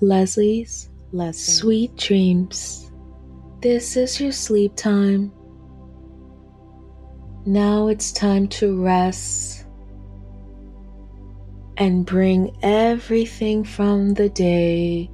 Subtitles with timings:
[0.00, 1.58] Lesley's Lessons.
[1.58, 2.90] Sweet dreams.
[3.60, 5.32] This is your sleep time.
[7.44, 9.66] Now it's time to rest
[11.76, 15.10] and bring everything from the day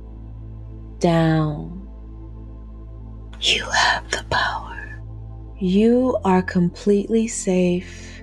[0.98, 1.89] down.
[3.41, 5.03] You have the power.
[5.59, 8.23] You are completely safe.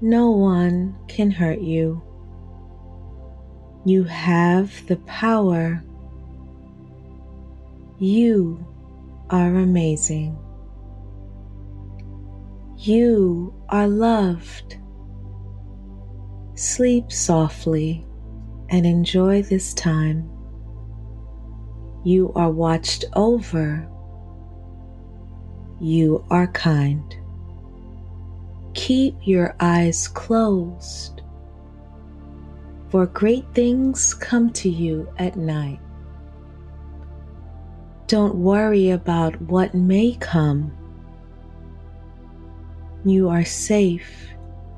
[0.00, 2.02] No one can hurt you.
[3.86, 5.80] You have the power.
[8.00, 8.66] You
[9.30, 10.36] are amazing.
[12.78, 14.76] You are loved.
[16.56, 18.04] Sleep softly
[18.70, 20.28] and enjoy this time.
[22.02, 23.88] You are watched over.
[25.80, 27.14] You are kind.
[28.74, 31.22] Keep your eyes closed
[32.88, 35.80] for great things come to you at night.
[38.06, 40.72] Don't worry about what may come.
[43.04, 44.28] You are safe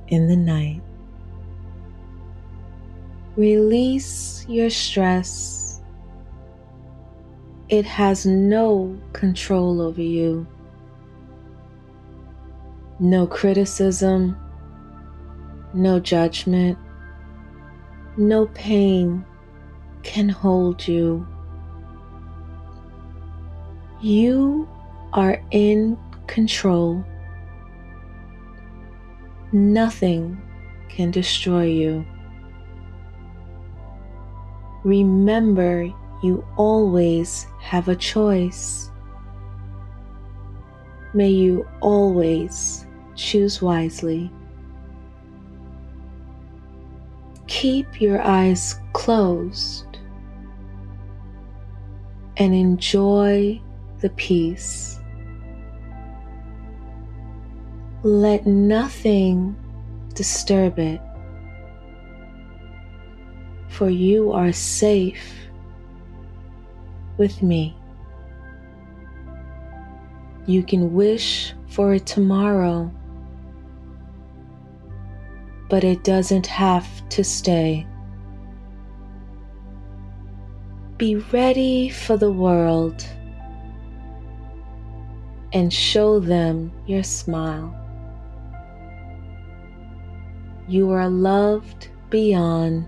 [0.09, 0.81] in the night.
[3.37, 5.83] Release your stress.
[7.69, 10.47] It has no control over you.
[12.99, 14.37] No criticism,
[15.75, 16.79] no judgment,
[18.19, 19.25] no pain
[20.03, 21.25] can hold you.
[24.01, 24.69] You
[25.13, 27.05] are in control.
[29.53, 30.41] Nothing
[30.89, 32.05] can destroy you.
[34.83, 35.89] Remember,
[36.23, 38.91] you always have a choice.
[41.15, 44.33] May you always choose wisely.
[47.59, 49.99] Keep your eyes closed
[52.37, 53.61] and enjoy
[53.99, 55.01] the peace.
[58.05, 59.57] Let nothing
[60.15, 61.01] disturb it,
[63.67, 65.49] for you are safe
[67.17, 67.77] with me.
[70.47, 72.93] You can wish for it tomorrow
[75.69, 77.87] but it doesn't have to stay.
[80.97, 83.07] Be ready for the world
[85.53, 87.75] and show them your smile.
[90.67, 92.87] You are loved beyond.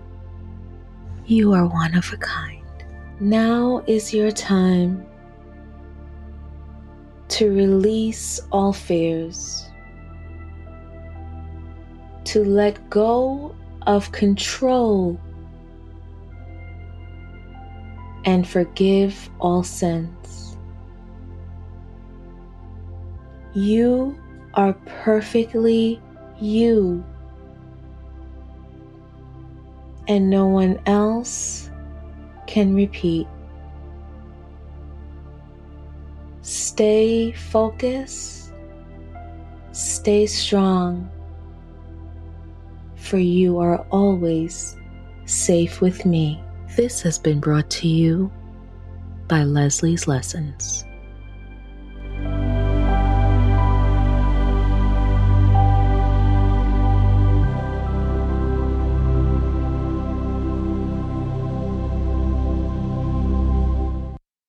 [1.25, 2.65] You are one of a kind.
[3.19, 5.05] Now is your time
[7.29, 9.70] to release all fears
[12.31, 13.53] to let go
[13.87, 15.19] of control
[18.23, 20.55] and forgive all sins.
[23.53, 24.17] You
[24.53, 24.71] are
[25.03, 26.01] perfectly
[26.39, 27.03] you,
[30.07, 31.69] and no one else
[32.47, 33.27] can repeat.
[36.43, 38.53] Stay focused,
[39.73, 41.11] stay strong
[43.11, 44.77] for you are always
[45.25, 46.41] safe with me.
[46.77, 48.31] This has been brought to you
[49.27, 50.85] by Lesley's Lessons.